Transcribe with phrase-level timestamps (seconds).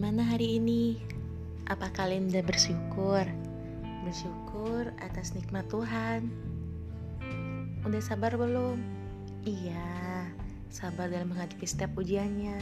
[0.00, 0.96] Gimana hari ini?
[1.68, 3.20] Apa kalian udah bersyukur?
[4.00, 6.24] Bersyukur atas nikmat Tuhan.
[7.84, 8.80] Udah sabar belum?
[9.44, 10.24] Iya,
[10.72, 12.56] sabar dalam menghadapi setiap ujiannya.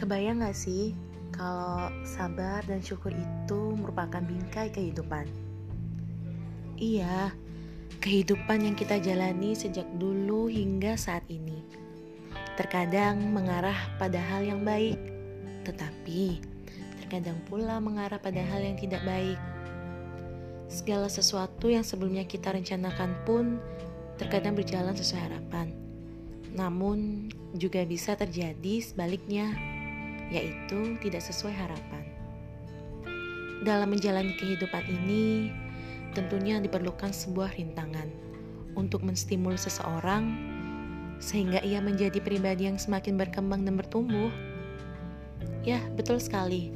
[0.00, 0.96] Kebayang gak sih
[1.36, 5.28] kalau sabar dan syukur itu merupakan bingkai kehidupan?
[6.80, 7.28] Iya,
[8.00, 11.81] kehidupan yang kita jalani sejak dulu hingga saat ini
[12.52, 15.00] terkadang mengarah pada hal yang baik,
[15.64, 16.40] tetapi
[17.00, 19.40] terkadang pula mengarah pada hal yang tidak baik.
[20.68, 23.60] Segala sesuatu yang sebelumnya kita rencanakan pun
[24.20, 25.72] terkadang berjalan sesuai harapan,
[26.52, 29.52] namun juga bisa terjadi sebaliknya,
[30.28, 32.04] yaitu tidak sesuai harapan.
[33.64, 35.52] Dalam menjalani kehidupan ini,
[36.12, 38.08] tentunya diperlukan sebuah rintangan
[38.76, 40.51] untuk menstimulus seseorang
[41.22, 44.34] sehingga ia menjadi pribadi yang semakin berkembang dan bertumbuh.
[45.62, 46.74] Ya, betul sekali.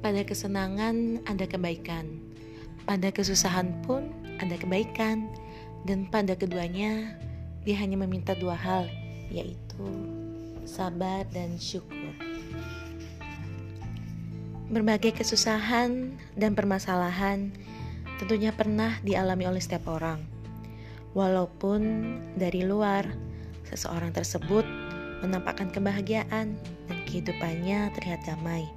[0.00, 2.16] Pada kesenangan ada kebaikan,
[2.88, 4.08] pada kesusahan pun
[4.40, 5.28] ada kebaikan,
[5.84, 7.12] dan pada keduanya
[7.68, 8.88] dia hanya meminta dua hal,
[9.28, 9.84] yaitu
[10.64, 12.16] sabar dan syukur.
[14.66, 17.54] Berbagai kesusahan dan permasalahan
[18.18, 20.18] tentunya pernah dialami oleh setiap orang.
[21.14, 21.80] Walaupun
[22.34, 23.25] dari luar
[23.70, 24.64] seseorang tersebut
[25.24, 26.54] menampakkan kebahagiaan
[26.86, 28.68] dan kehidupannya terlihat damai.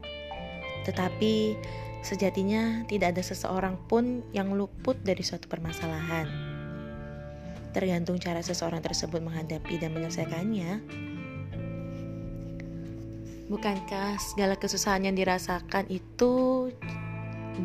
[0.87, 1.59] Tetapi
[2.01, 6.25] sejatinya tidak ada seseorang pun yang luput dari suatu permasalahan.
[7.69, 10.71] Tergantung cara seseorang tersebut menghadapi dan menyelesaikannya.
[13.49, 16.69] Bukankah segala kesusahan yang dirasakan itu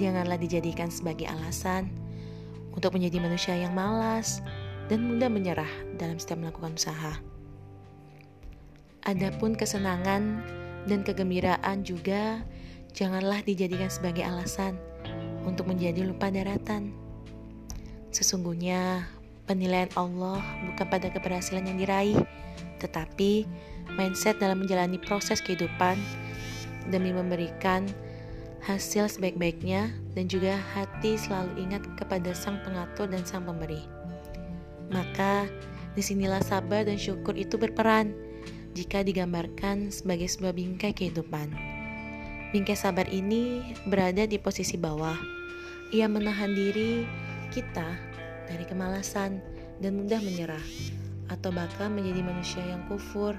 [0.01, 1.93] janganlah dijadikan sebagai alasan
[2.75, 4.43] untuk menjadi manusia yang malas,
[4.89, 7.21] dan mudah menyerah dalam setiap melakukan usaha.
[9.05, 10.41] Adapun kesenangan
[10.89, 12.41] dan kegembiraan juga
[12.97, 14.81] janganlah dijadikan sebagai alasan
[15.45, 16.93] untuk menjadi lupa daratan.
[18.15, 19.05] Sesungguhnya
[19.45, 20.41] penilaian Allah
[20.73, 22.21] bukan pada keberhasilan yang diraih,
[22.81, 23.45] tetapi
[23.97, 26.01] mindset dalam menjalani proses kehidupan
[26.89, 27.85] demi memberikan
[28.65, 34.04] hasil sebaik-baiknya dan juga hati selalu ingat kepada sang pengatur dan sang pemberi.
[34.95, 35.51] Maka
[35.99, 38.15] di sinilah sabar dan syukur itu berperan
[38.79, 41.51] jika digambarkan sebagai sebuah bingkai kehidupan.
[42.55, 45.19] Bingkai sabar ini berada di posisi bawah.
[45.91, 47.03] Ia menahan diri
[47.51, 47.91] kita
[48.47, 49.43] dari kemalasan
[49.83, 50.63] dan mudah menyerah
[51.27, 53.35] atau bahkan menjadi manusia yang kufur.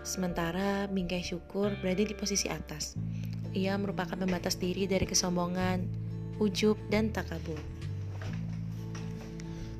[0.00, 2.96] Sementara bingkai syukur berada di posisi atas.
[3.52, 5.84] Ia merupakan pembatas diri dari kesombongan,
[6.40, 7.77] ujub, dan takabur.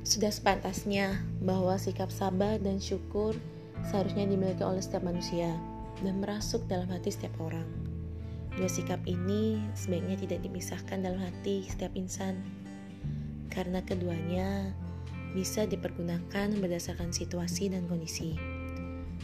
[0.09, 3.37] Sudah sepantasnya bahwa sikap sabar dan syukur
[3.93, 5.53] seharusnya dimiliki oleh setiap manusia
[6.01, 7.69] dan merasuk dalam hati setiap orang.
[8.57, 12.41] Dua sikap ini sebaiknya tidak dipisahkan dalam hati setiap insan,
[13.53, 14.73] karena keduanya
[15.37, 18.33] bisa dipergunakan berdasarkan situasi dan kondisi,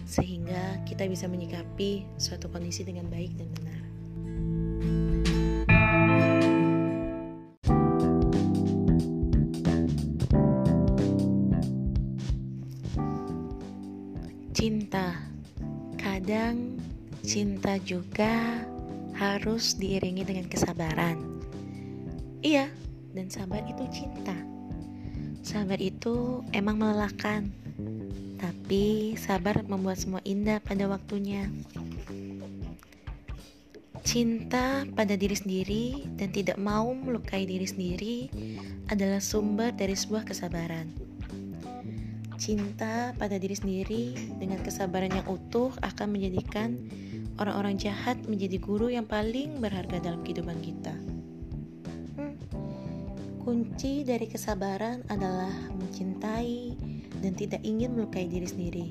[0.05, 3.94] sehingga kita bisa menyikapi suatu kondisi dengan baik dan benar.
[14.55, 15.19] Cinta
[15.99, 16.79] kadang
[17.27, 18.63] cinta juga
[19.11, 21.19] harus diiringi dengan kesabaran.
[22.39, 22.71] Iya,
[23.11, 24.31] dan sabar itu cinta.
[25.43, 27.51] Sabar itu emang melelahkan,
[28.39, 31.51] tapi sabar membuat semua indah pada waktunya.
[34.07, 38.17] Cinta pada diri sendiri dan tidak mau melukai diri sendiri
[38.87, 41.04] adalah sumber dari sebuah kesabaran.
[42.35, 46.75] Cinta pada diri sendiri dengan kesabaran yang utuh akan menjadikan
[47.39, 50.95] orang-orang jahat menjadi guru yang paling berharga dalam kehidupan kita.
[52.19, 52.35] Hmm.
[53.43, 56.75] Kunci dari kesabaran adalah mencintai
[57.19, 58.87] dan tidak ingin melukai diri sendiri.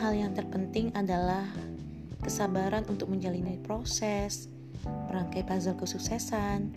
[0.00, 1.44] Hal yang terpenting adalah
[2.24, 4.48] kesabaran untuk menjalani proses,
[4.86, 6.72] merangkai puzzle kesuksesan,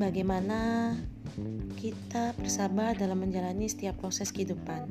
[0.00, 0.92] bagaimana
[1.74, 4.86] kita bersabar dalam menjalani setiap proses kehidupan.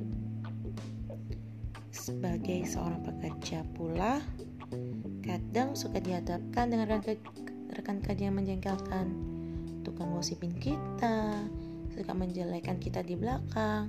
[1.93, 4.19] Sebagai seorang pekerja pula,
[5.23, 6.99] kadang suka dihadapkan dengan
[7.71, 9.07] rekan kerja yang menjengkelkan,
[9.87, 11.47] tukang gosipin kita,
[11.95, 13.87] suka menjelekan kita di belakang,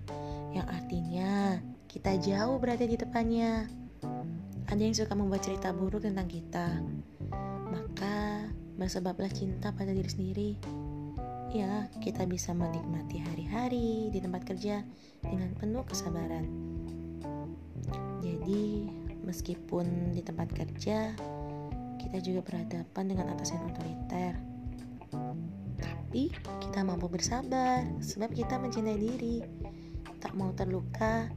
[0.55, 1.59] yang artinya
[1.91, 3.67] kita jauh berada di depannya.
[4.71, 6.81] Ada yang suka membuat cerita buruk tentang kita,
[7.69, 8.49] maka
[8.79, 10.51] bersebablah cinta pada diri sendiri
[11.55, 14.83] ya kita bisa menikmati hari-hari di tempat kerja
[15.23, 16.51] dengan penuh kesabaran.
[18.19, 18.91] Jadi,
[19.23, 21.15] meskipun di tempat kerja
[22.03, 24.35] kita juga berhadapan dengan atasan otoriter.
[25.79, 29.39] Tapi kita mampu bersabar sebab kita mencintai diri,
[30.19, 31.31] tak mau terluka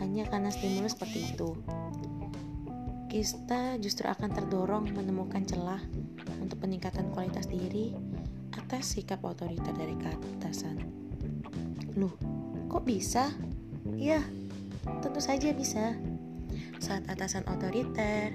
[0.00, 1.52] hanya karena stimulus seperti itu.
[3.12, 5.84] Kita justru akan terdorong menemukan celah
[6.40, 7.92] untuk peningkatan kualitas diri
[8.72, 9.92] atas sikap otoriter dari
[10.40, 10.80] atasan.
[11.92, 12.16] Loh,
[12.72, 13.28] kok bisa?
[14.00, 14.24] Ya,
[15.04, 15.92] tentu saja bisa.
[16.80, 18.32] Saat atasan otoriter,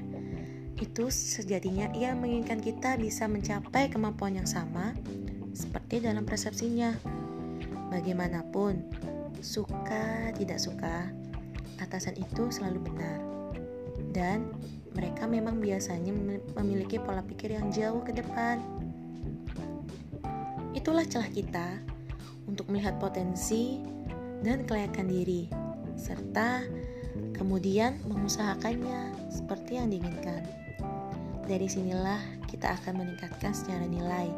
[0.77, 4.93] itu sejatinya ia menginginkan kita bisa mencapai kemampuan yang sama
[5.57, 6.93] seperti dalam persepsinya.
[7.89, 8.85] Bagaimanapun,
[9.41, 11.09] suka tidak suka,
[11.81, 13.17] atasan itu selalu benar.
[14.13, 14.53] Dan
[14.93, 16.13] mereka memang biasanya
[16.61, 18.61] memiliki pola pikir yang jauh ke depan.
[20.87, 21.67] Itulah celah kita
[22.47, 23.75] untuk melihat potensi
[24.39, 25.51] dan kelayakan diri,
[25.99, 26.63] serta
[27.35, 30.47] kemudian mengusahakannya seperti yang diinginkan.
[31.43, 34.31] Dari sinilah kita akan meningkatkan secara nilai,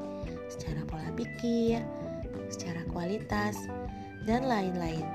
[0.49, 1.85] secara pola pikir,
[2.49, 3.69] secara kualitas,
[4.25, 5.05] dan lain-lain.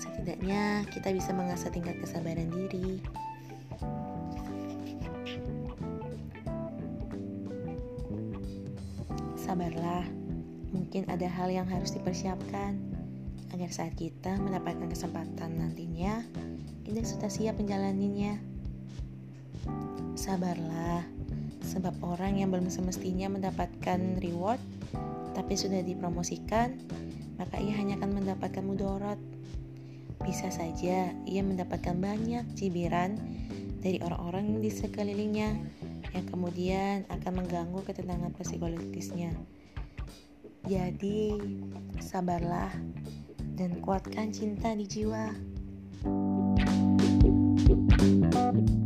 [0.00, 2.96] Setidaknya kita bisa mengasah tingkat kesabaran diri.
[9.36, 10.22] Sabarlah,
[10.72, 12.80] mungkin ada hal yang harus dipersiapkan
[13.52, 16.24] agar saat kita mendapatkan kesempatan nantinya,
[16.88, 18.40] kita sudah siap menjalaninya.
[20.16, 21.04] Sabarlah,
[21.60, 24.60] sebab orang yang belum semestinya mendapatkan reward,
[25.36, 26.80] tapi sudah dipromosikan,
[27.36, 29.20] maka ia hanya akan mendapatkan mudorot.
[30.22, 33.18] Bisa saja ia mendapatkan banyak cibiran
[33.82, 35.50] dari orang-orang di sekelilingnya
[36.14, 39.34] yang kemudian akan mengganggu ketenangan psikologisnya.
[40.66, 41.38] Jadi,
[41.98, 42.70] sabarlah
[43.58, 45.34] dan kuatkan cinta di jiwa.
[48.02, 48.81] thank you